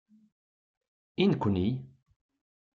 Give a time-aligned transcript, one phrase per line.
[1.23, 1.67] I nekni!